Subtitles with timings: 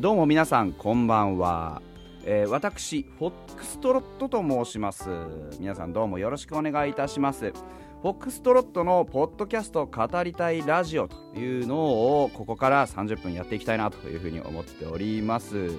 [0.00, 1.82] どうも皆さんこんばんは、
[2.24, 5.10] えー、私フォックストロットと申します。
[5.58, 7.52] 皆さんどうもよろしくお願いいたします。
[8.00, 15.70] フォックストロットのポッドキャスト語りたいラジオというのをここから30分やっていきたいなというふうに思っております。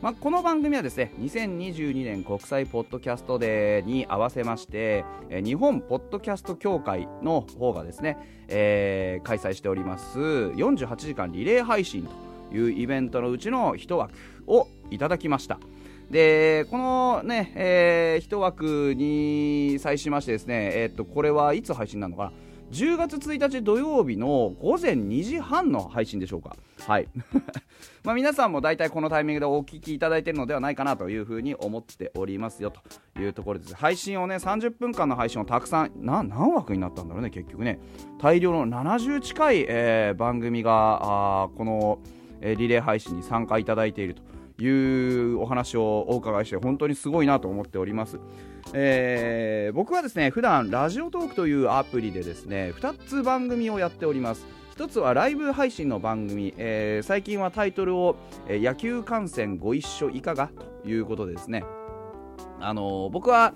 [0.00, 10.20] まあ、この番組はですね2022年国際ポッドキャストデーに合わせまして日本ポッドキャスト協会の方がですね、えー、開催しております。
[10.20, 14.14] 48時間リレー配信というイベントのうちの1枠
[14.46, 15.58] をいただきました
[16.10, 22.32] でこのね、えー、1枠に際しましてですね、えー、っとこれはいつ配信なのかな
[22.72, 26.56] ？10月1日土曜日の午前2時半の配信でしょうか。
[26.80, 27.08] はい。
[28.02, 33.76] まあ皆さんも大体このタイミングでお聞きいただいているのではないかなというふうに思っておりますよというところです。
[33.76, 37.78] 配信をね、30分間の配信をたくさん、何枠になったんだろうね、結局ね。
[38.18, 41.98] 大量の70近い、えー、番組が、あこの、
[42.40, 44.22] え、リレー配信に参加いただいていると。
[44.58, 48.18] いうお話をお伺いして本当にすごいなと思っております。
[48.72, 54.44] えー、僕はですね普段ラジオトークというアプリでですね2つ番組をやっております
[54.76, 58.16] 1つはライブ配信の番組、えー、最近はタイトルを、
[58.48, 60.48] 野球観戦ご一緒いかが
[60.82, 61.64] ということでですね
[62.60, 63.54] あの僕は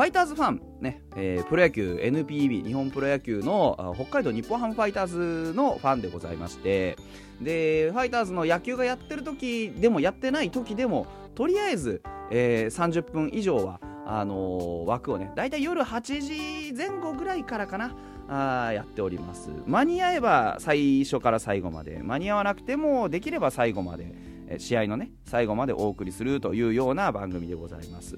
[0.00, 6.96] ファイターズファン、ねえー、プロ野球 NPB 日本プロ野球の北海道日本ハムファイターズのファンでございまして
[7.42, 17.94] でファイターズの野球がやってる時でもやってない時でもとりあえず、えー、30分以上はあのー、枠をねだいたい夜8時前後ぐらいからかな
[18.26, 19.50] あやっております。
[19.66, 24.14] 間に合えば最初から最後まで間に合わなくてもできれば最後まで
[24.58, 28.16] 試合のね最後までお送りするというような番組でございます。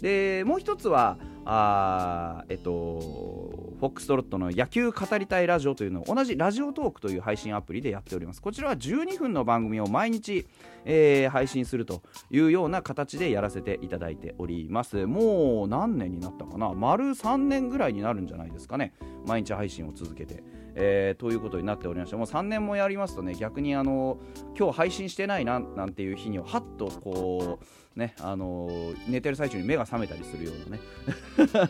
[0.00, 8.42] でもう一つはあえっとフォックストロットの野球語りたいラジオというのを同じラジオトークという配信アプリでやっております。
[8.42, 10.46] こちらは12分の番組を毎日、
[10.84, 15.06] えー、配信するというような形でやらせていただいております。
[15.06, 16.72] もう何年になったかな？
[16.74, 18.94] 丸3年ぐらいになるんじゃないですかね。
[19.26, 20.42] 毎日配信を続けて。
[20.74, 24.18] えー、ということになっておりましてもう3年もやりますとね逆にあの
[24.58, 27.58] 今日配信してないななんていう日にははっとこ
[27.96, 28.68] うねあの
[29.08, 30.82] 寝てる最中に目が覚めたりするようなね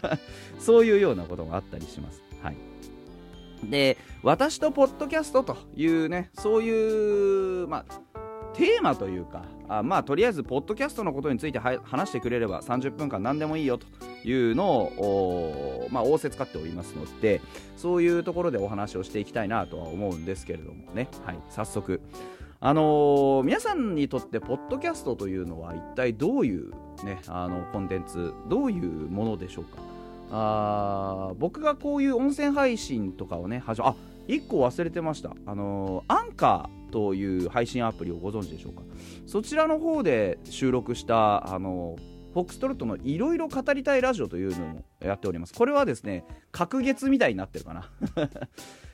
[0.59, 2.23] そういうようなことがあったりします。
[2.43, 2.57] はい
[3.65, 8.12] で私とポッドキャストというねそういうまあ
[8.55, 13.87] テーマというかあまあとりあえずポッドキャストのことについて話してくれれば30分間何でもいいよと
[14.25, 17.41] いうのをまあ、仰せ使っておりますので
[17.77, 22.01] そういうところでお話をしていきたいなとは思うんですけれどもね、はい、早速。
[22.65, 26.71] あのー、皆さんにとってポッドキャストというのは一体どういう、
[27.05, 29.83] ね、あのコンテンツどういうものでしょうか。
[30.31, 33.95] あ僕がこういう音声配信とかをね始めあ
[34.29, 38.83] 1個忘れてました、あのー、アンカーという配信アプリをご存知でしょうか？
[39.27, 41.97] そちらの方で収録したあの
[42.33, 45.53] フォックストロットのいろいろ語りたいラジオというのもやっております。
[45.53, 47.91] これはですね隔月みたいになってるかな。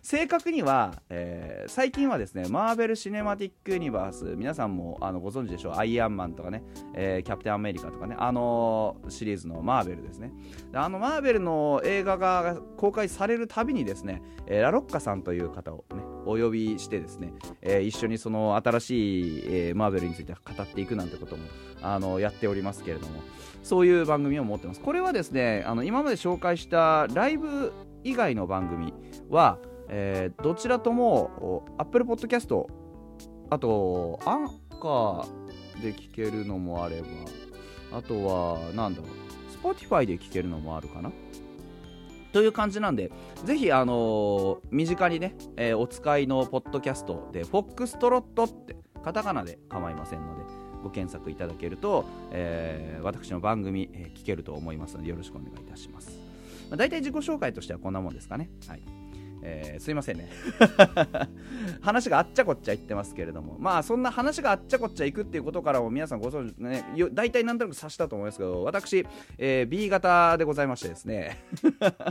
[0.02, 5.72] 正確には、えー、最近はですねマーベル・シネマティック・ユニバース皆さんもあのご存知でしょう？
[5.76, 6.62] アイアンマンとかね、
[6.94, 10.32] えー、キャプテン・アメリカとかねあのシリーズのマーベルですね。
[10.72, 15.84] あのマーベルの映画が公開されるたびにですね、え、ラロッカさんという方を
[16.28, 21.42] お呼びしてですね、えー、一緒にその新しい、えー、マーベルについて語っていくなんてことも
[21.82, 23.20] あのやっておりますけれども
[23.62, 24.80] そういう番組を持ってます。
[24.80, 27.72] これはですねあの今まで紹介したライブ
[28.04, 28.92] 以外の番組
[29.28, 29.58] は
[29.88, 32.66] えー、どちらとも Apple Podcast
[33.50, 34.48] あとアン
[34.80, 37.00] カーで聞けるのもあれ
[37.90, 41.10] ばあとはなんだろう Spotify で聞けるのもあるかな？
[42.32, 43.10] という感じなんで、
[43.44, 50.44] ぜひ、あのー、身近にね、えー、お使いのポッドキャストで、フォックストロットって、カタカナで構いませんので、
[50.82, 56.10] ご検索いただけると、えー、私の番組、え聞けると思いますので、よろしくお願いいたします。
[56.68, 58.50] まあ、大体自己紹介としてはこんなもんですかね。
[58.66, 58.97] はい。
[59.48, 60.28] えー、すいませんね。
[61.80, 63.56] 話があっちゃこっちゃ言ってますけれども。
[63.58, 69.06] まあそんな話があっちゃこっちゃいくっていうことからも皆さんご存知ね大体なんとなく察したと思いますけど私、
[69.38, 71.44] えー、B 型でございましてですね。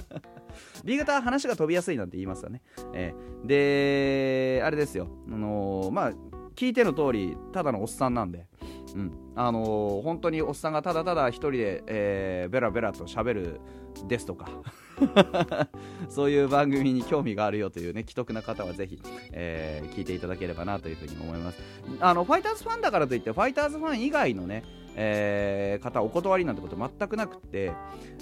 [0.83, 2.61] B 型は話が飛びやすいなんて言いますよね、
[2.93, 5.07] えー、であれですよ。
[5.27, 6.13] あの、まあ
[6.55, 8.47] 聞いての通りただのおっさんなんで。
[8.95, 9.11] うん。
[9.35, 13.61] あのー、本当におっさんがただただ一人で、えー、ベラベラと喋る
[14.07, 14.49] ですとか。
[16.09, 18.99] そういう番組に興味があるよというね既得な方はぜひ、
[19.31, 21.59] えー、聞いていただければなというふうに思います。
[21.99, 24.63] あのファイターズファンだからといってファイターズファン以外のね
[24.99, 27.71] えー、方お断りなんてこと全くなくて、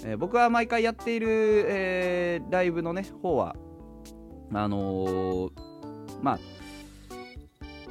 [0.04, 1.26] えー、僕は毎回やっている、
[1.68, 3.56] えー、ライブのね方は
[4.52, 5.50] あのー、
[6.20, 6.38] まあ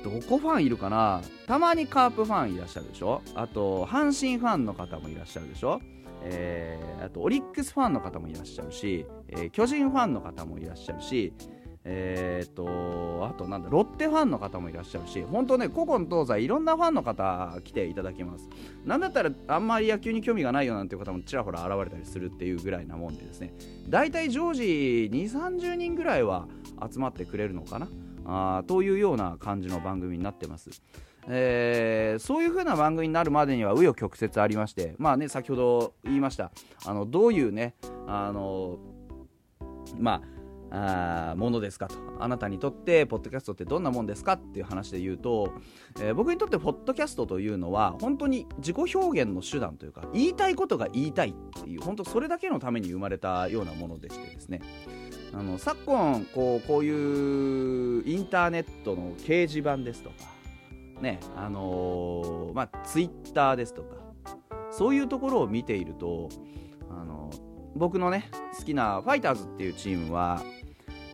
[0.03, 1.21] どこファンいるかな？
[1.47, 3.23] たまにカープファンいらっしゃるでしょ？
[3.33, 5.81] あと阪神ファンの方もいらっしゃるでしょ？
[6.27, 11.33] えー、あとオリックスファンの方もいらっしゃるし、えー、巨人ファンの方もいらっしゃるし、
[11.83, 18.49] えーと、あとなんだロッテファンの方もいらっしゃるし本当ね古今東西いろんなファンの方来ていただきます。
[18.85, 23.53] なんだったらあんまり野球に興味がないよなんていう方もちらほら現れたりするっていうぐらいなもんでですね。
[23.87, 26.47] 大体常時2 3 0人ぐらいは
[26.91, 27.87] 集まってくれるのかな？
[28.25, 30.71] あというような感じの番組になってます。
[31.27, 36.51] えー、そういう風な番組になるまでには紆余曲折ありましてまあね先ほど言いました
[36.85, 37.75] あのどういうね
[38.07, 38.77] あの
[39.97, 40.35] まあ
[40.71, 45.53] あものですかとあなたにとってポッドキャストってどんなもんですかっていう話で言うと、
[45.99, 54.61] えー、僕にとってポッドキャストというのは本当に自己表現の手段というか言いたいことが言いたいっていう本当それだけのために生まれたようなものでしてですね。
[55.33, 60.34] あの昨今こうこういうインターネットの掲示板ですとか
[61.01, 63.95] ねあのー、まあツイッターですとか
[64.71, 66.29] そういうところを見ていると
[66.89, 67.29] あの
[67.75, 70.41] 僕のね好きなファイターズっていうチームは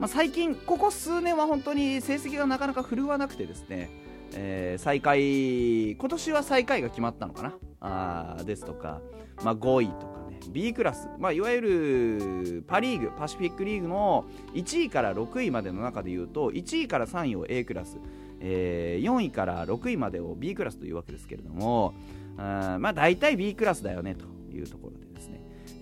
[0.01, 3.91] まあ、最近、ここ数年は本当に成績がなかなか振るわなくてですね、
[4.33, 8.99] えー、最下位、今年は最下位が決まったのかなあですとか、
[9.43, 14.25] まあ、5位とか、B クラス、まあ、いわゆるパ・リーグ、パシフィックリーグの
[14.55, 17.99] 1位から6位までの中でいうと、1位から3位を A クラス、
[18.41, 21.93] えー、4位から6位までを B クラスというわけですけれども、
[22.37, 25.11] あまあ、大体 B クラスだよねというところで。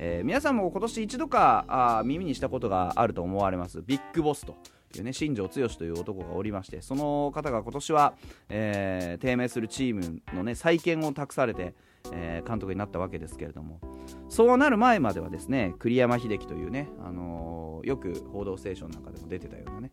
[0.01, 4.55] えー、皆さんも今年一度かあ耳にしたことがあると思われますビッグボスと
[4.95, 8.13] いうね新庄剛志という男がおりましてその方が今年は、
[8.47, 11.75] えー、低迷するチームのね再建を託されて、
[12.13, 13.81] えー、監督になったわけですけれども
[14.29, 19.91] そうなる前まではですね栗山英樹というね、あのー、よく「報道ステーション」なんかでも出てたようなね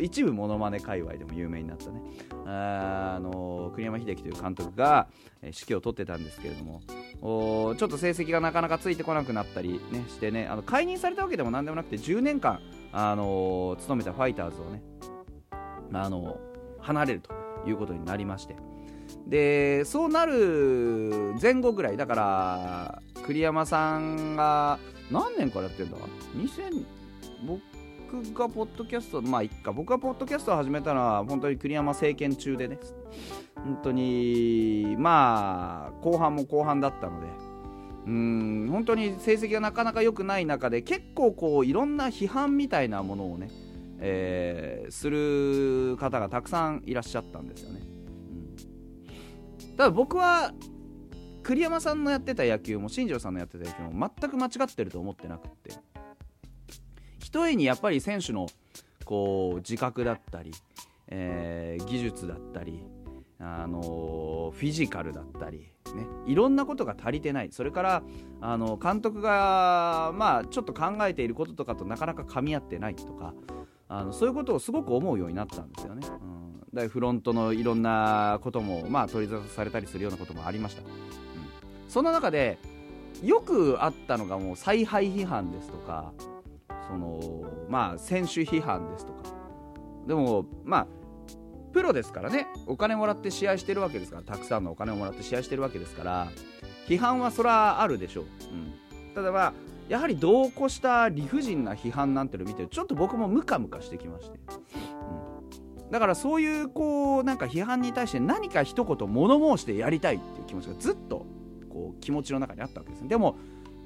[0.00, 2.00] 一部モノマネ界隈でも有名になったね。
[2.46, 5.08] あの栗山英樹という監督が、
[5.42, 6.80] え指揮を執ってたんですけれども
[7.20, 12.60] おちょっと成績がなかなかついてこなくなったり、ね、してねあの解任されたわけでもなんでもなくて10年間、
[12.92, 14.82] あの務めたファイターズをね、
[15.92, 16.38] あの
[16.80, 17.34] 離れると
[17.66, 18.56] いうことになりまして。
[19.26, 24.78] でそうなる前後ぐらいだから栗山さんが
[25.10, 25.98] 何年からやってるんだ
[26.36, 26.84] ？2000
[27.46, 27.60] 僕
[28.34, 29.72] がポッドキャストまあいっか。
[29.72, 32.78] 僕がポッドキャストを始めたのは本当に栗山政権中でね。
[33.54, 37.26] 本当にまあ後半も後半だったので。
[38.06, 43.50] うん本当に成績がなかなか良くない中で結構こういろんな批判みたいなものをね、
[43.98, 47.80] えー、する方がたくさんいらっしゃったんですよね、
[49.60, 50.52] うん、ただ僕は
[51.42, 55.72] 栗山さんのやってた野球も新庄さんのやってた野球も全く間違ってると思ってなくって。
[57.26, 58.46] ひとえにやっぱり選手の
[59.04, 60.52] こう自覚だったり、
[61.08, 62.84] えー、技術だったり、
[63.40, 68.02] あのフィジカルだったり、ね、いろんなことが足りてないそれから
[68.40, 73.34] あの監督が、まあ、ちょっと考えていることとかとなかなか噛み合ってないとか
[73.88, 76.06] あのそういうことをすごく思うようになったんですよね。
[76.72, 80.82] うん、フロントのいろんなことも、まあ、取り沙汰されたりするようなこともありました。
[80.82, 80.88] うん、
[81.88, 82.58] そんな中で
[83.24, 86.12] よくあったのがもう采配批判ですとか
[86.88, 89.22] そのまあ選手批判ですとか。
[90.06, 90.86] でもまあ
[91.72, 92.46] プロですからね。
[92.66, 94.22] お金もらって試合してるわけですから。
[94.22, 96.28] たくさんのお金をもらって試合してるわけですから。
[96.86, 99.52] 批判はそらあるでしょう、うん、ただまあ
[99.88, 104.38] やはり度を越した理不尽な批判なんてのを見てちょっと僕もムカムカしてきまして、
[105.82, 111.26] うん、だからそういうこうなんか批判に対して何か一言物申してやりたいっていう気持ちがずっと
[111.68, 113.08] こう気持ちの中にあったわけですね。
[113.08, 113.36] でも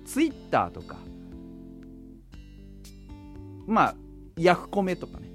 [0.04, 0.97] ツイッターとか
[3.71, 3.95] まあ
[4.37, 5.31] ヤフコメとかね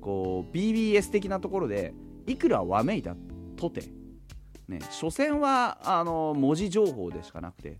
[0.00, 1.94] こう BBS 的なところで
[2.26, 3.16] いくらわめいた
[3.56, 3.84] とて
[4.68, 7.78] ね所詮はあの文字情報でしかなくて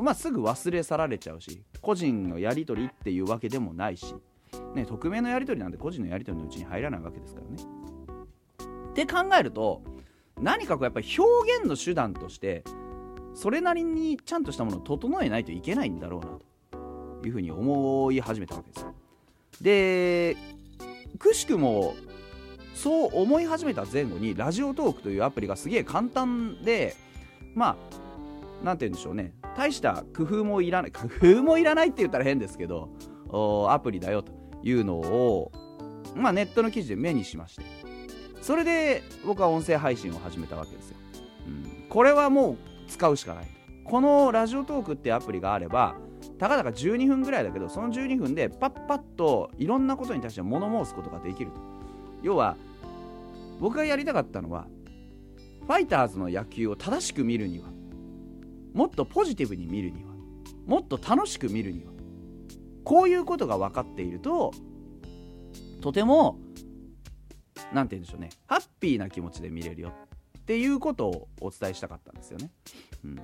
[0.00, 4.14] まあ、すぐ忘れ去られちゃうし個人のやり取りっていうわけでもないし、
[4.74, 7.62] ね、匿名のやり取りなんて個人のやり取りのうちに入らないわけですからね。
[8.90, 9.82] って考えると
[10.40, 12.64] 何かこうやっぱり表現の手段として
[13.34, 16.38] それなりにちゃんとしたものを整えないといけないんだろうな
[17.20, 18.94] というふうに思い始めたわけですよ。
[19.60, 20.36] で
[21.18, 21.94] くしくも
[22.74, 26.96] そう思い始めた前後にラジオトークというアプリがすげえ簡単で
[27.54, 27.76] まあ
[28.64, 29.34] 何て言うんでしょうね。
[29.56, 32.88] 大した工夫もいらない工夫もいらないって言ったら変ですけど
[33.68, 34.32] アプリだよと
[34.62, 35.52] いうのを、
[36.14, 37.62] まあ、ネットの記事で目にしまして。
[38.40, 40.96] それで僕は音声配信を始めたわけですよ、
[41.46, 42.56] うん、これはもう
[42.88, 43.46] 使うしかない。
[43.84, 45.94] このラジオトークってアプリがあれば
[46.42, 51.60] たかだか12分ぐらいだけどその12分でパッパッといろんなことに対して物申すことができると
[52.20, 52.56] 要は
[53.60, 54.66] 僕がやりたかったのは
[55.60, 57.66] ファイターズの野球を正しく見るには
[58.74, 60.10] もっとポジティブに見るには
[60.66, 61.92] もっと楽しく見るには
[62.82, 64.50] こういうことが分かっていると
[65.80, 66.40] とても
[67.72, 69.92] 何て言うんでしょうねハッピーな気持ちで見れるよ
[70.40, 72.50] っていうことをお伝えしたかったんですよね。
[73.04, 73.20] うん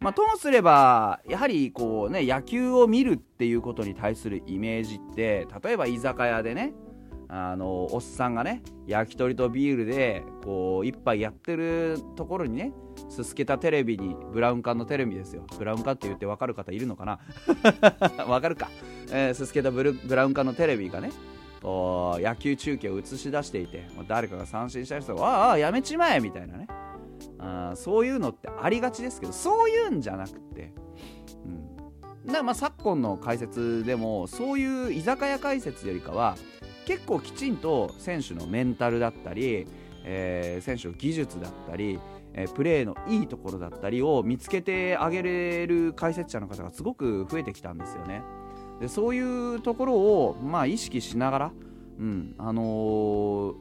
[0.00, 6.72] まあ、ともすればやはりこうね野球を見るっていうことに対するイメージって例えば居酒屋でね
[7.28, 12.72] あのおっさんがね焼き鳥とビールでこう一杯やってるところにね
[13.08, 15.46] すすけたテレビにブラウン管のテレビですよ。
[15.56, 17.20] ブラウン管って言って分かる方いるのかな？
[18.26, 18.68] 分かるか、
[19.12, 21.10] えー、すすけたブラウン管のテレビがね
[21.62, 26.66] こう野球中継を映し出していて誰かが三振した人が「ああやめちまえ」みたいなね。
[27.38, 30.72] あそういうのってありがちですけどそういうんじゃなくて、
[32.26, 36.36] うん、だまあ昨今の解説でもそういう居酒屋解説よりかは
[36.86, 39.66] 結構きちんと選手のメンタルだったり、
[40.04, 42.00] えー、選手の技術だったり、
[42.34, 48.22] えー、プレーのいいところだったりを見つけてあげれる解説者の方がすごく増えてきたんですよね。
[48.80, 51.52] でそういうところを、まあ、意識しながら、
[51.98, 53.54] うんあのー、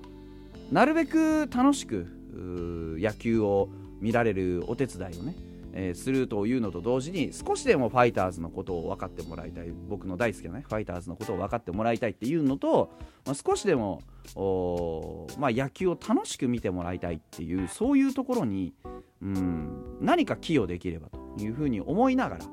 [0.71, 2.07] なるべく楽しく
[2.41, 3.69] 野球を
[3.99, 5.35] 見られるお手伝いをね
[5.73, 12.91] えー、するというのと同時に少しでもファイターズのことを分かってもらいたい僕の大好きなねファイターズのことを分かってもらいたいっていうのと、
[13.25, 14.01] まあ、少しでも
[15.39, 18.73] まあ、野球を楽しく見てもらいたいっていうそういうところに
[19.23, 22.45] うん何か寄与できればというふうに思いながら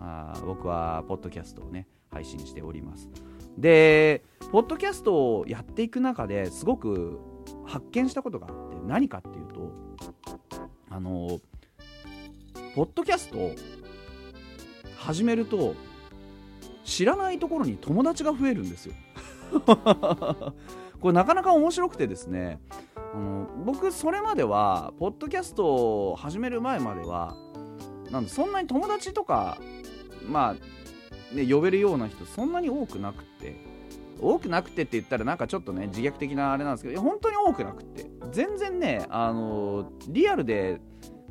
[0.00, 3.08] あ僕はポッドキャストをね配信しております。
[3.56, 7.20] でポッドキャストをやっていく中ですごく
[7.64, 9.72] 発見したことがあって何かっていうと
[10.90, 11.40] あの
[12.74, 13.50] ポッドキャスト
[14.96, 15.74] 始めると
[16.84, 18.94] 知らないところに友達が増えるんですよ。
[21.00, 22.60] これなかなか面白くてですね
[23.14, 27.36] あの僕それまではポッドキャストを始める前までは
[28.10, 29.58] なんそんなに友達とか
[30.26, 33.71] まあね呼べるような人そんなに多くなくて
[34.22, 38.06] 多くなくてって言ったらなんかちょっとね自虐的なあれなんですけど本当に多くなくて。
[38.30, 40.80] 全然ねあのリアルで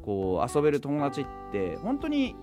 [0.03, 2.36] こう遊べる友達って本当に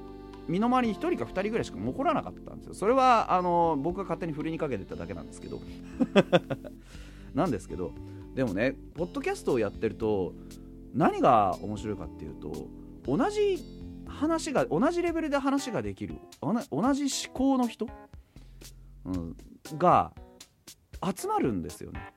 [0.49, 2.75] 身の回りに1人か2人ぐらいしか残らなかったんですよ。
[2.75, 5.61] それはあの僕が勝手に振りにかけてただけなんですけど。
[7.35, 7.93] なんですけど
[8.35, 10.33] でもねポッドキャストをやってると
[10.95, 12.69] 何が面白いかっていうと
[13.07, 13.59] 同じ
[14.07, 16.55] 話が同じレベルで話ができる同
[16.95, 17.87] じ思考の人、
[19.05, 19.37] うん、
[19.77, 20.13] が
[21.17, 22.13] 集まるんですよね。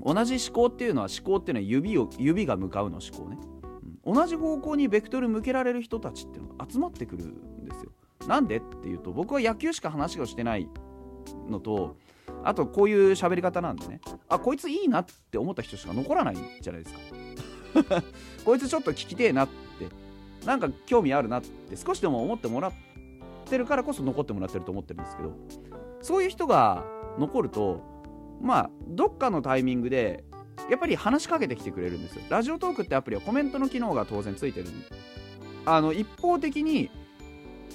[0.00, 3.38] 同じ思考っていうのは思考っていうのは指を指が向かうの思考ね。
[4.04, 7.90] 同じ方向にベクトル向けられる人たちっていうのが集まってくるんですよ。
[8.28, 10.68] なんでっていうと僕は野球しか話をしてない
[11.48, 11.96] のと
[12.42, 14.00] あとこういう喋り方なんでね。
[14.28, 17.00] あこいついいなって思った人しか残らないじゃないですか。
[18.44, 19.88] こいつちょっと聞きてえなって
[20.46, 22.72] なんか興味あるなって少しでも思ってもらっ
[23.46, 25.32] てるからこそ残ってもらってると思ってるんですけど
[26.02, 26.84] そういう人が
[27.18, 27.82] 残ると
[28.40, 30.24] まあどっかのタイミングで
[30.70, 32.22] やっぱり話しかけてきてくれるんですよ。
[32.28, 34.66] ラジオトークってアプリはコメントの機能が当然ついてる
[35.66, 36.90] あの一方的に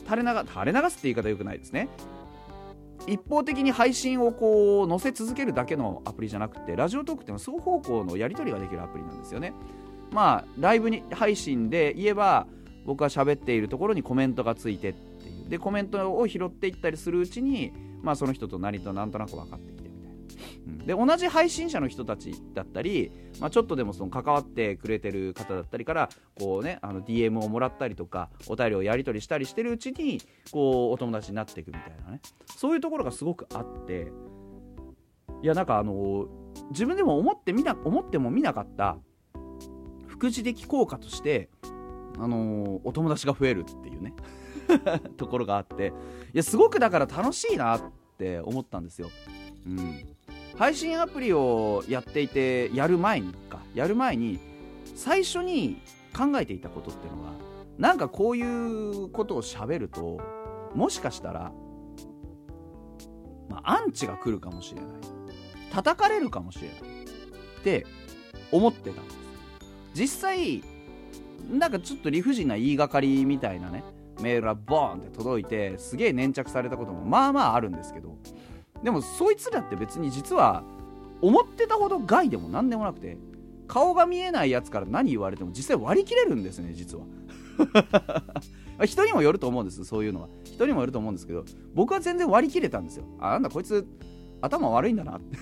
[0.05, 1.89] 垂れ流垂れ流すって言い方よくないですね。
[3.07, 9.53] 一方的に配信をこう載せ続けるだけのアプリじゃなくてラジオトークっての双方向のやり取りができるアプリなんですよね。
[10.11, 12.47] まあライブに配信で言えば
[12.85, 15.49] 僕が喋っているところにコメントがついてっていう。
[15.49, 20.85] でコメントを拾っていったりするうちにまあその人と何となんとなく分かってきてみたいな。
[20.85, 32.21] で同じ配信者の人たちだったり、まあ、ちょっとでもその関わってくれてる方だったりからこう、ね、あの DM をもらったりとかお便りをやり取りしたりしてるうちにこうお友達になっていくみたいなね。
[32.45, 34.11] そういうところがすごくあって。
[35.41, 36.27] いやなんかあの
[36.71, 38.97] 自分でも思ってみな思ってもみなかった
[40.07, 41.49] 副次的効果として
[42.17, 44.13] あのお友達が増えるっていうね。
[45.17, 45.93] ところがあって
[46.33, 47.81] いやすごくだから楽しいなっ
[48.17, 49.09] て思ったんですよ。
[49.65, 50.15] うん。
[50.57, 54.39] 配信アプリをやっていてやる前にかやる前に
[54.95, 55.81] 最初に
[56.15, 57.33] 考えていたことっていうのは
[57.77, 60.19] なんかこういうことをしゃべると
[60.75, 61.51] もしかしたら、
[63.47, 64.89] まあ、アンチが来るかもしれない。
[65.71, 67.85] 叩かれるかもしれないって
[68.51, 69.17] 思ってたんです。
[69.93, 70.63] 実際
[71.49, 73.83] なんかちょっと理不尽な言いがかりみたいなね
[74.21, 78.17] メールがボーンって届いてすげえ粘着されたこともまあまああるんですけど
[78.83, 80.63] でもそいつらって別に実は
[81.21, 83.17] 思ってたほど害でも何でもなくて
[83.67, 87.03] 顔が見えないやつから何言われても実際割り切れるんですね実は。
[88.85, 90.29] 人にもよると思うんですそういうのは。
[90.43, 93.05] 人にもよると思うんですけど僕は全然割り切れたんですよ。
[93.19, 93.85] あなんだこいつ
[94.41, 95.37] 頭悪いんだなって。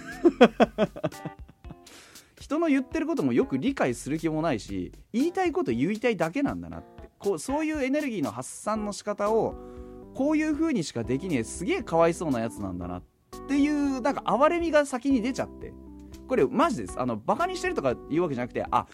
[2.42, 6.97] 人の言ってることもよく理解する気もないし言いたいこと言いたいだけなんだなって。
[7.20, 9.56] こうそういうエネルギーの発散の仕方を
[10.14, 13.04] こういう風にしかできねえすげえかわいそうなやつなんだなっ
[13.48, 15.74] ていうなんか哀れみが先に出ちゃって。
[16.28, 17.00] これマジです。
[17.00, 18.86] あのバカにしてるとか言うわけじゃなくてあ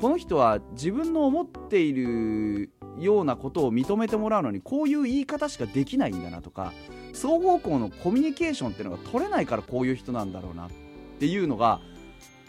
[0.00, 6.72] この人は自分の思っているようなことを認めてもらうのにこういう言い方しかできないんだなとか
[7.12, 10.70] 双方向のコミュニケーションっていうのが取れないからこういう人なんだろうなっ
[11.18, 11.80] ていうのが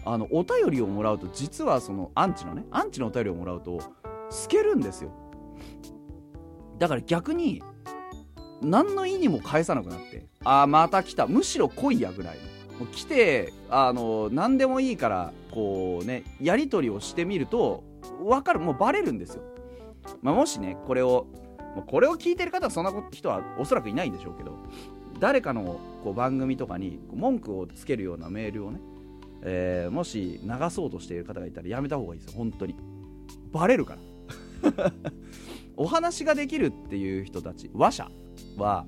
[0.05, 3.81] あのお便りをもらうと実はそのアンチのねアンチのお便りをもらうと
[4.29, 5.11] 透けるんですよ。
[6.79, 7.63] だから逆に
[8.61, 11.27] 何の意にも返さなくなってああまた来た。
[11.27, 12.37] むしろ来いやぐらい。
[12.79, 17.83] もう来てあの何でもいいからこうねやり取りをしてみると
[18.23, 18.59] 分かる。
[18.59, 19.41] もうバレるんですよ、
[20.21, 21.25] まあ、もしねこれを
[21.87, 24.57] これを聞いてる方はそんな人はおそらくいないんでしょうけど
[25.19, 28.79] 誰かのこう番組とかに文句をつけるようなメールをね、
[29.41, 32.37] えー、もし流そうとしている方がいたらやめた方がいいですよ。
[32.37, 32.75] 本当に。
[33.51, 33.99] バレるから。
[35.77, 38.11] お話ができるっていう人たち話者
[38.57, 38.85] は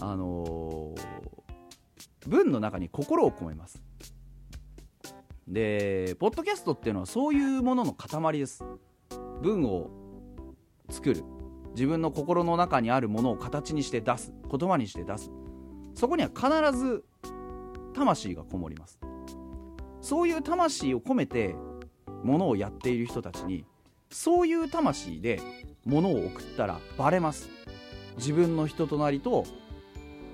[0.00, 3.82] あのー、文の中に心を込めます。
[5.46, 8.64] でポッドキャストっていうのはそういうものの塊です。
[9.42, 9.90] 文を
[10.90, 11.22] 作る。
[11.74, 14.32] 自分の心の中にあるものを形にして出す。
[14.50, 15.30] 言葉にして出す。
[15.94, 17.04] そこには必ず
[17.94, 18.98] 魂がこもります。
[20.00, 21.56] そういう魂を込めて
[22.22, 23.64] ものをやっている人たちに
[24.14, 25.40] そういう魂で
[25.84, 27.48] ものを送ったらバレます。
[28.16, 29.44] 自分の人となりと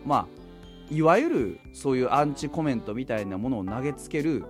[0.05, 4.45] まあいわゆるそういうアンチコメントみたいなものを投げつける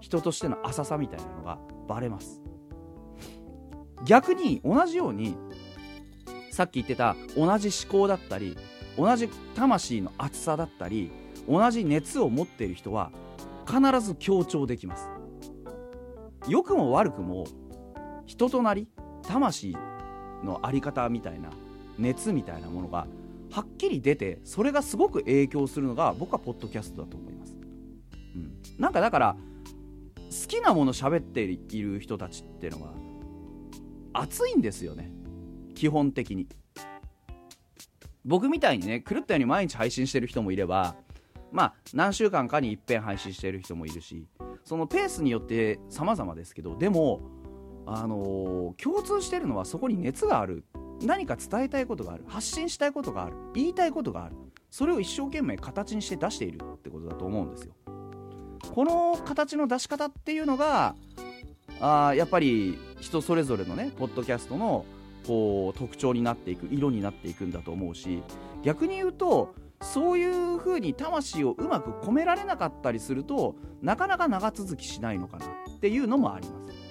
[0.00, 2.42] 人としての浅さみたいなのがバレます。
[4.04, 5.38] 逆に同じように
[6.50, 8.58] さっき言ってた同じ思考だったり
[8.98, 11.10] 同じ魂の厚さだったり
[11.48, 13.10] 同じ熱を持っている人は
[13.66, 15.08] 必ず強調できます。
[16.46, 17.46] 良くも悪くも
[18.26, 18.88] 人となり
[19.22, 19.76] 魂
[20.44, 21.50] の在り方みたいな
[21.98, 23.06] 熱みたいなものが
[23.50, 27.56] はっきり出てそれがすごく影響するのが僕はポッドキャストだと思います、
[28.34, 29.36] うん、なんかだから
[30.30, 32.92] 好きなもの喋っている人たちっていうのは
[34.12, 35.10] 熱いんですよね。
[35.74, 36.48] 基本的に。
[38.24, 40.96] 僕みたいにね狂ったように毎日配信してる人もいれば
[41.52, 44.26] まあ何週間かにいっぺん配信してる人もいるし
[44.64, 47.20] そのペースによって様々ですけどでも
[47.86, 50.64] あの、共通してるのはそこに熱がある。
[51.02, 52.24] 何か伝えたいことがある。
[52.26, 53.36] 発信したいことがある。
[53.54, 54.36] 言いたいことがある。
[54.70, 57.74] それを一生懸命形にして出しているってことだと思うんですよ。
[58.74, 60.94] この形の出し方っていうのが
[61.80, 64.84] あやっぱり人それぞれのねポッドキャストの
[65.26, 68.22] こう特徴になっていく色になっていくんだと思うし
[68.62, 76.85] 逆に言うとそういう風に魂をうまく込められなかったりするとなかなか長続きしないのかなっていうのもあります。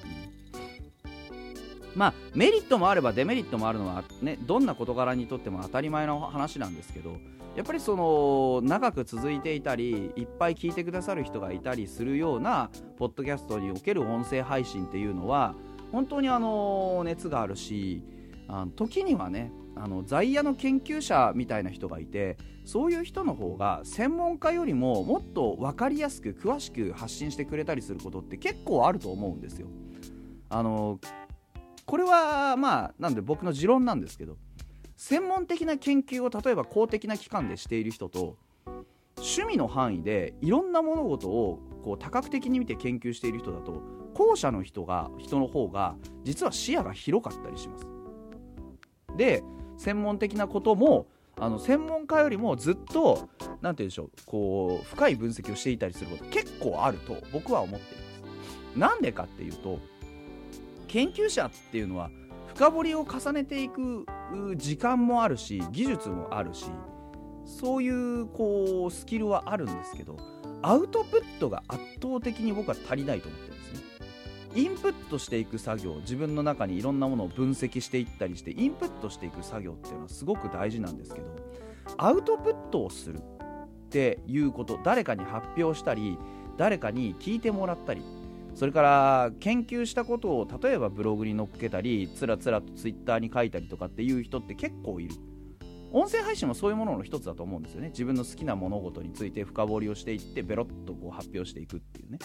[1.95, 7.17] まあメリットもあればデメリットもあるのはねどんな事柄にとっても当たり前の話なんですけど
[7.55, 15.55] やっぱりその長く続いていたりいっぱい聞いてくださる人がいたりするようなポッドキャストにおける音声配信っていうのは
[15.91, 18.03] 本当にあの熱があるし
[18.49, 29.67] あの時にはねあの在野の研究者みたいな人がいてそういう人の方が専門家よりももっと分かりやすく詳しく発信してくれたりすることって結構あると思うんですよ。
[30.49, 30.99] あの
[31.85, 34.37] これはまあなんで僕の持論なんですけど
[34.97, 38.37] 専門的な研究を例えば公的な機関でしている人と
[39.17, 43.81] 趣味の範囲でいろんな物事をこう多角的に見て研究している人だと
[44.13, 47.87] 後者の人が人の方が実は視野が広かったりします。
[49.17, 49.43] で
[49.77, 53.29] 専門的なこともあの専門家よりもずっと
[53.61, 58.79] 何て言うんでしょうこう深い分析をしていたりすること結構あると僕は思っています。
[58.79, 59.79] なんでかっていうと
[60.85, 62.09] 研究者っていうのは
[62.47, 64.05] 深掘りを重ねていく
[64.55, 66.65] 時間もあるし技術もあるし
[67.45, 70.17] そういうこうスキルはあるんですけど
[70.61, 73.85] アウトプットが圧倒的に僕は足りないと思ってるんですね。
[74.55, 81.27] インプットしていく作業自分の中にいろんなものを分析していったりしてインプットしていく作業っていうのはすごく大事なんですけど
[81.97, 86.17] アウトプットをするっていうこと誰かに発表したり
[86.57, 88.01] 誰かに聞いてもらったり
[88.55, 95.15] それから研究したことを例えばブログに載っけたりつらつらとツイッターに書いたりとかっていう人って結構いる。
[95.91, 97.89] 音声配信もそういうものの一つだと思うんですよね。
[97.89, 102.19] 自分の好きな物事について深掘りをしていってベロッとこう発表していくっていうね。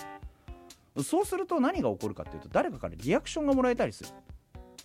[1.05, 4.11] そうすると何が起こるかっていうと誰かからリアクションがもらえたりする。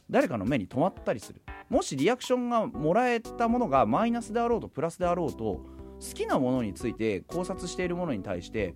[0.09, 1.41] 誰かの目に留まったりする。
[1.69, 5.65] もしリアクションがもらえたものがマイナスであろうとプラスであろうと好
[6.13, 8.75] きなものについて考察しているものに対して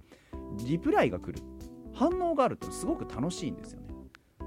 [0.65, 1.41] リプライが来る。
[1.93, 3.87] 反応があるとすごく楽しいんですよね。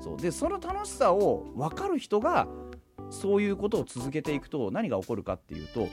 [0.00, 0.16] そう。
[0.16, 2.46] でその楽しさを分かる人が
[3.10, 5.88] そういうことを続けていくと何が起こるかっていうとこ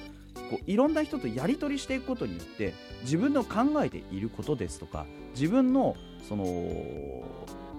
[0.54, 5.96] ういろんな人とやり取りしていくことによって自分の考えていることですとか自分の
[6.28, 6.46] その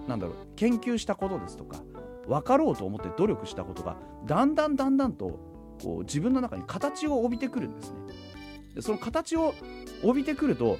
[0.07, 1.81] なんだろう研究したことですとか
[2.27, 5.39] 分かろうと思って努力したことがだんだんだんだんと
[5.81, 7.97] こう自分の中に形を帯びてくるんですね。
[8.75, 9.53] でその形を
[10.03, 10.77] 帯びてくると、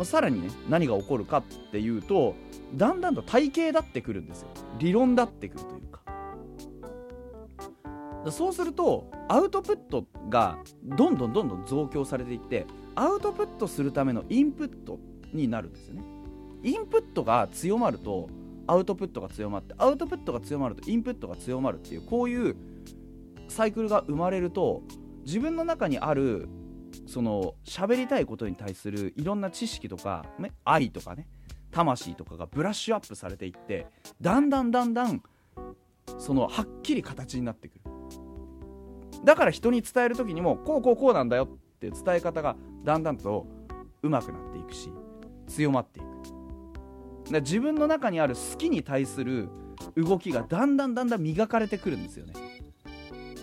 [0.00, 2.34] まあ、さらにね何が起こるかっていうと
[2.74, 4.48] だんだんと体系だってくるんですよ。
[4.78, 6.00] 理論だってくるというか。
[8.30, 14.98] そうするとアウトプットがどんどんどんどん増強されていってアウトプットするためのインプット
[15.34, 16.02] になるんですよね。
[16.62, 18.30] インプットが強まると
[18.68, 22.56] アウトプットが強まってアウトプットが強まるとインプットが強まるっていうこういう
[23.48, 24.82] サイクルが生まれると
[25.26, 26.48] 自分の中にある
[27.10, 31.26] その喋りたいことに対するいろんな知識とか、ね、愛とかね
[31.72, 33.88] 魂とかがブラッシュアップされていって
[34.20, 35.20] だんだんだんだん
[36.18, 37.80] そのはっきり形になってくる。
[39.24, 41.48] だから人に伝える時にもこうこうこうなんだよっ
[41.80, 43.44] て伝え方がだんだんと
[44.02, 44.90] 上手くなっていくし
[45.48, 47.32] 強まっていく。
[47.32, 49.48] だ自分の中にある好きに対する
[49.96, 52.34] 動きがだんだんだんだん磨かれてくるんですよね。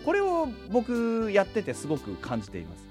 [0.05, 2.86] これを僕やっててすごく感じています。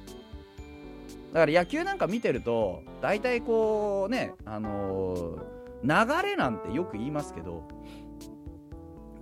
[1.37, 7.68] だから野球なんか見てると大体こうねあのー、流れなんてよく言いますけど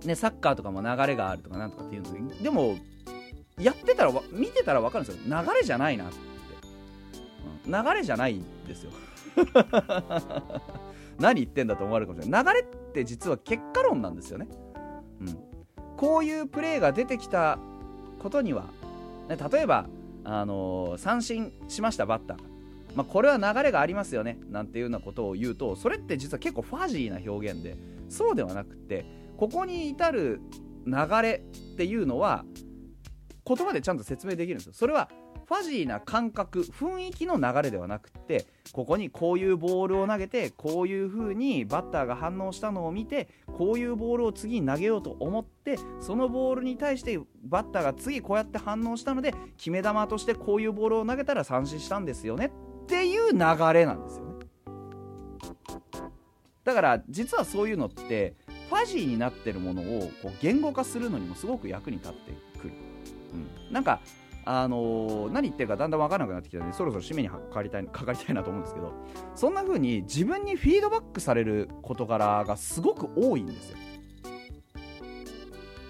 [0.05, 2.77] ねサッカーとかも流れがあるとかなんとかっていうんですけどでも
[3.59, 5.23] やってたら見てたら分かるんですよ。
[5.25, 6.15] 流れじゃないなって、
[7.65, 8.91] 流れじゃないんですよ。
[11.19, 12.43] 何言ってんだと思われるかもしれない。
[12.45, 14.47] 流れって実は結果論なんですよね、
[15.19, 15.37] うん、
[15.97, 17.59] こういうプレーが出てきた
[18.19, 18.65] ことには、
[19.27, 19.87] ね、例えば
[20.25, 22.55] あの、三振しましたバッター。
[22.95, 27.75] まあ、これは流れがありますよねなんていうようなことを言うとそれって実は結構ファジーな表現で
[28.07, 30.39] そうではなくてここに至る
[30.85, 32.45] 流れっていうのは
[33.45, 34.73] 言葉でちゃんと説明できるんですよ。
[34.73, 35.09] それは
[35.47, 52.51] ファジーな感覚雰囲気の流れではなくってここにこういうボールを投げてこういう風にバッターが反応したのを見てこういうボールを次に投げようと思ってそのボールに対してバッターが次こうやって反応したので決め球としてこういうボールを投げたら三振したんですよね。
[52.83, 53.39] っていう流
[53.73, 54.35] れなんですよね。
[56.63, 58.35] だから実はそういうのって
[58.69, 62.73] ファジーになってるものをこう言語化するのにもすごく役に立ってくる、
[63.67, 64.01] うん、なんか
[64.47, 68.93] あのー、何言ってるかだんだん分からなくなってきたのでそろそろ締めにかかりたいかかりたいなと思うんですけど
[69.33, 73.77] そんな風に自分にフィードバックされる事柄がすごく多いんですよ。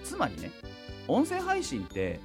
[0.04, 0.52] つまりね
[1.08, 2.20] 音声配信って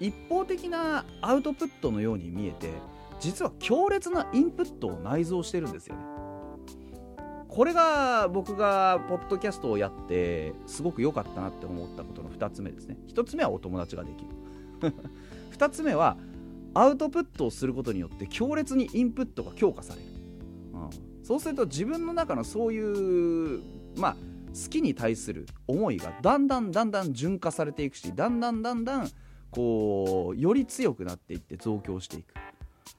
[0.00, 2.72] 一方的なアウトプットのように見えて
[3.20, 6.02] 実は強烈なインプットを内蔵してるんですよね。
[7.46, 12.96] これが僕がポッドキャストをやってすごく良かったなって思ったことの2つ目ですね。
[13.08, 14.30] 1つ目はお友達ができる。
[15.50, 16.16] 2つ目は
[16.74, 20.06] アウトプットをすることによって強烈にインプットが強化される、
[20.72, 20.90] うん、
[21.24, 23.62] そうすると自分の中のそういう
[23.96, 24.16] まあ
[24.52, 29.08] 好きに対する思いがだんだんだんだん純化されていくしだんだんだんだん
[29.50, 32.34] こうより強くなっていって増強していく。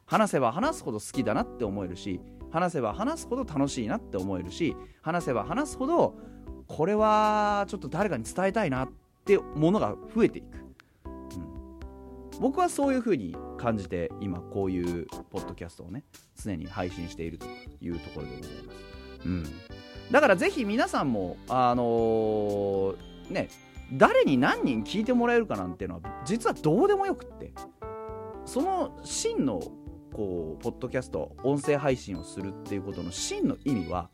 [0.05, 2.19] 話せば話すほど好きだなって思えるし
[2.51, 6.15] 話せば話すほど楽しいなって思えるし話せば話すほど
[6.67, 8.89] これはちょっと誰かに伝えたいなっ
[9.23, 10.60] てものが増えていく。
[12.41, 16.03] 僕はそういうふうに感じて今こういうポッドキャストをね
[16.43, 17.45] 常に配信していると
[17.79, 18.79] いうところでございます、
[19.25, 19.43] うん、
[20.11, 22.95] だからぜひ皆さんもあのー、
[23.29, 23.49] ね
[23.93, 27.53] 誰に何人聞いてもらえるかなんていうのは実はどうでもよくって。
[28.45, 29.61] その真の
[30.13, 34.09] こうポッドキャスト音声配信をするっていうことの真の意味は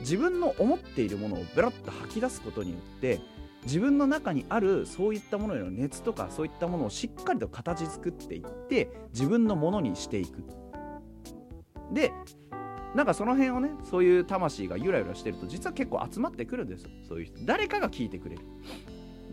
[0.00, 3.20] 自分の思っているものをベロッと吐き出すことによって
[3.64, 10.42] 自分の中にあるそういったものへの熱とかそういったものをしっかりと形作っていって自分のものにしていく。
[11.92, 12.12] で
[12.94, 17.44] なんかその辺をねそういう魂がゆらゆらしてると実は結構集まってくるんですよそういう人。
[17.44, 18.42] 誰かが聞いてくれる。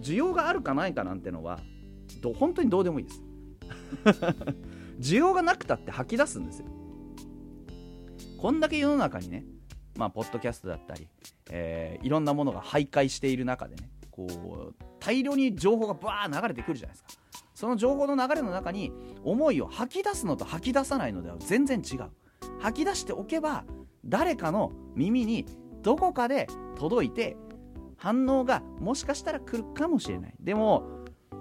[0.01, 1.59] 需要があるかないかなんてのは
[2.21, 3.23] ど本当にどうでもいいです。
[4.99, 6.67] 需要がなくたって吐き出すんですよ。
[8.37, 9.45] こんだけ世の中にね
[9.97, 11.07] まあポッドキャストだったり、
[11.49, 17.09] えー、いろんなものが徘徊している中でねこう大量に情報がバー流れてくるじゃないですか。
[17.53, 18.91] その情報の流れの中に
[19.23, 22.09] 思いを吐き出すのと吐き出さないのでは全然違う。
[22.59, 23.65] 吐き出しておけば
[24.05, 25.45] 誰かの耳に
[25.81, 26.47] どこかで
[26.77, 27.35] 届いて
[27.97, 30.35] 反応がもしかしたら来るかもしれない。
[30.39, 30.83] でも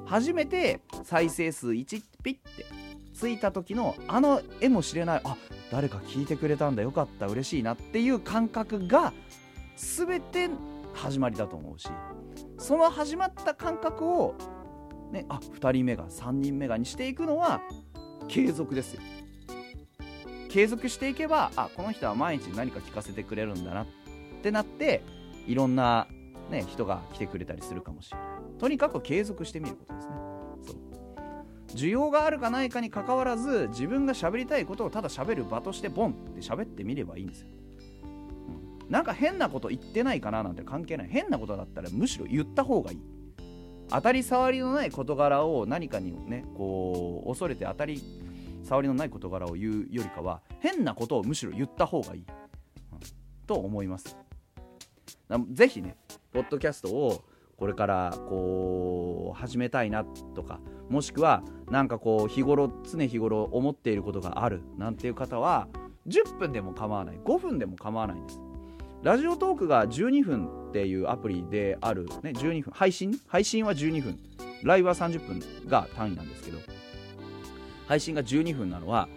[0.06, 2.66] 初めて再生数1ピッて
[3.14, 5.20] ついた時のあの絵もしれない。
[5.24, 5.36] あ
[5.70, 6.82] 誰か聞いてくれたんだ。
[6.82, 7.26] よかった。
[7.26, 7.74] 嬉しいな。
[7.74, 9.12] っていう感覚が
[9.76, 10.48] 全て
[10.94, 11.88] 始まりだと思うし
[12.58, 14.34] その始まった感覚を、
[15.12, 17.60] ね、あ2人目が3人目がにしていくのは
[18.28, 19.02] 継続ですよ。
[20.48, 23.86] 継続していけばあこの人は毎日何か聞かせてくれるんだなっ
[24.42, 25.02] てなって
[25.48, 26.06] いろんな、
[26.48, 28.28] ね、人が来てくれたりするかもしれない。
[28.58, 30.14] とにかく継続してみることですね。
[31.74, 37.48] 需要があるかないかにかかわらず自分が喋りたいことをただ喋る場としてボンって喋ってみればいいんですよ、
[38.88, 41.08] なんか変なこと言ってないかななんて関係ない。
[41.08, 43.00] 変なことだったらむしろ言った方がいい。
[43.90, 48.02] 当たり障りのない事柄を何かにねこう恐れて当たり
[48.62, 52.98] 触りのない事柄を言うよりかは変なことをむしろ言った方がいい、うん、
[53.46, 54.16] と思います。
[55.50, 55.96] ぜひね
[56.32, 57.24] ポッドキャストを
[57.56, 65.68] これからこう始めたいなとかもしくはなんかこう日頃常日頃思っていることがあるなんていう方は
[66.06, 67.18] 10分でも構わない。
[67.18, 68.40] 5分でも構わないんです。
[69.04, 73.20] ラジオトークが12分っていうアプリである、ね、12分配信？
[73.26, 74.18] 配信は12分。
[74.62, 76.58] ライブは30分が単位なんですけど。
[77.86, 79.10] 配信が12分なのは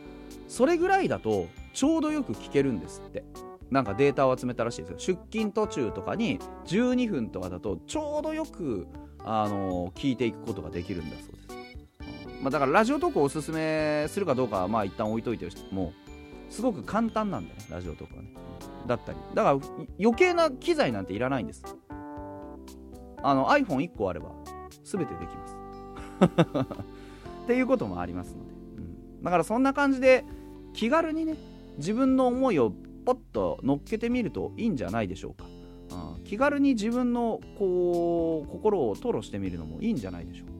[0.50, 3.24] それぐらいだとちょうどよく聞けるんですって。
[3.72, 5.00] なんかデータを集めたらしいですよ。
[5.00, 8.88] 出勤途中とかに12分とかだとちょうどよく、
[9.24, 12.44] あの聞いていくことができるんだそうです、うん。
[12.44, 15.94] まあ、だからラジオトークをおすすめするかどうかはまあ一旦置いといても
[16.50, 18.34] すごく簡単なんだよねラジオトークはね。
[18.88, 19.18] だったり。
[19.34, 19.60] だから
[20.00, 21.64] 余計な機材なんていらないんです。
[23.24, 24.32] あの iPhone1 個あれば
[24.84, 25.58] 全てできます。
[27.44, 28.54] っていうこともありますので。
[28.78, 28.82] う
[29.20, 29.24] ん。
[29.24, 30.24] だからそんな感じで
[30.74, 31.36] 気軽にね
[31.78, 32.72] 自分の思いを
[33.06, 35.46] ポッと乗っけてみるといいんじゃないでしょうか、
[36.18, 40.54] うん、気軽に自分のこう心を吐露してみるのもいいんじゃないでしょうか、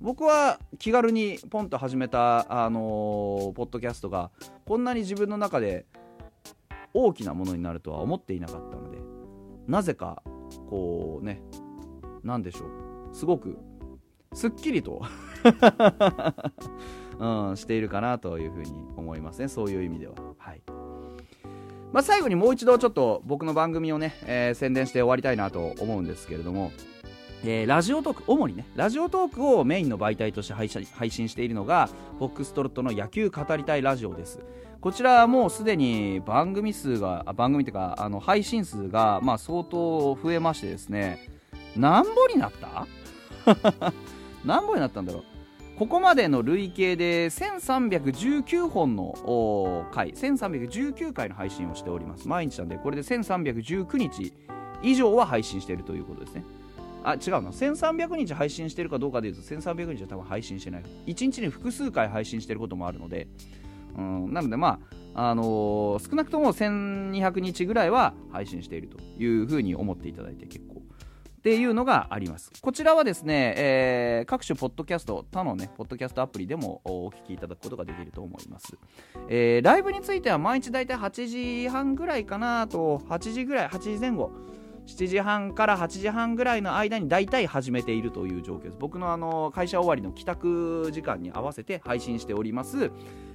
[0.00, 4.30] 僕は気軽にポンと始めた、あのー、ポッドキャストが
[4.64, 5.84] こんなに自分の中で
[6.94, 8.98] 大きなものになるとは思っていなかったので
[9.66, 10.22] なぜか
[10.68, 11.42] こうね
[12.22, 13.14] 何でしょう。
[13.14, 13.58] すごく
[14.32, 15.02] すっきりと
[17.18, 19.48] うん、しているかなというふうに思いますね。
[19.48, 20.14] そういう意味では。
[20.38, 20.62] はい。
[21.92, 26.72] まあ、最後にもう一度ちょっと僕の番組をね、えー、宣伝して終わりたいなと思うんですけれども、
[27.44, 30.68] えー、ラジオトーク主にねラジオトークをメインの媒体として配
[31.10, 34.40] 信しているのがフォックストロットの野球語りたいラジオです。
[34.82, 41.20] こちらはもうすでに番組数が番組っていうかあの配信数がまあ相当増えましてですね。
[41.76, 42.86] 何本になった？
[44.44, 45.22] 何本になったんだろう？
[45.78, 52.26] ここまでの累計で1319本の回1319回の配信をしております。
[52.26, 54.32] 毎日なんでこれで1319日
[54.82, 56.44] 以上は配信しているということですね。
[57.04, 57.50] あ違うな。
[57.50, 60.82] 1300日配信してるかどうかでいうと1300日は多分配信してない。
[61.06, 63.28] 1日に複数回配信してることもあるので
[63.96, 64.80] うんなのでま
[65.14, 70.82] ああのー、少なくとも1200日ぐらいは配信しているというふうに思っていただいて結構
[71.42, 72.52] っていうのがあります。
[72.60, 78.78] こちらはですね、えー、各種ポッドキャスト、他のね、ポッドキャストアプリでもお聞きいただくことができると思います。
[79.28, 81.26] えー、ライブについては毎日だいたい8
[81.64, 84.30] 時半ぐらいかなと、8時ぐらい、8時前後。
[84.86, 88.76] 7時半から8時半ぐらいの間に大体始めているという状況です。
[88.78, 92.90] 僕のあの会社終わりの帰宅時間に合わせて配信しております、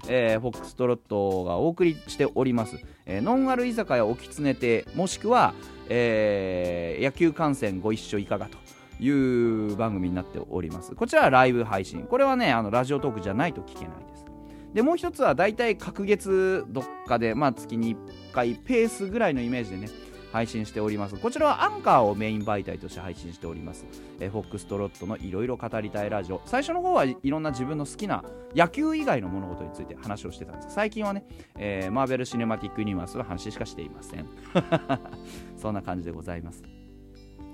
[0.07, 5.53] えー、フォックストロットがお送りしております、えー、ノンアル居酒屋おきつね亭もしくは、
[5.89, 8.57] えー、野球観戦ご一緒いかがと
[8.99, 10.95] いう番組になっております。
[10.95, 12.03] こちらはライブ配信。
[12.03, 14.25] これはねあのラジオトークじゃないと聞けないです。
[14.73, 19.89] でもう一つは大体隔月どっかで、まあ、月に1回ペースぐらいのイメージでね
[20.31, 21.15] 配信しております。
[21.15, 23.85] こちらはアンカーをメイン媒体として配信しております、
[24.19, 26.41] えフォックストロットのいろいろ語りたいラジオ。
[26.45, 28.23] 最初の方はいろんな自分の好きな
[28.55, 30.73] 野球以外の物事について話をしてたんです。
[30.73, 31.25] 最近はね、
[31.57, 34.27] えー、マーベル・シネマティック・ユニバースの話しかしていません。
[35.57, 36.63] そんな感じでございます。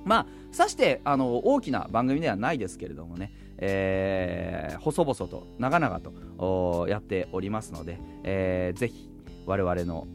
[0.05, 9.09] まあ、さしてあの大きな番組ではないですけれどもね、えー、細々と長々とやっておりますので、えー、ぜひ
[9.45, 10.07] 我々の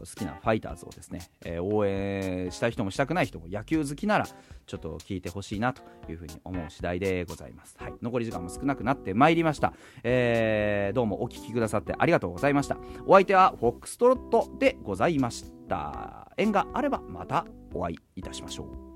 [0.00, 12.76] 好きなファイターズをですね、えー、応援したい人もしたくない人も野球好きならちょっと聞いてほしいなというふうに思う次第でございます、はい、残り時間も少なくなってまいりました、えー、どうもお聴きくださってありがとうございました。
[13.06, 16.30] お相手はフォックストロットでございました。
[16.36, 18.89] 縁があればまたお会いいたしましょう。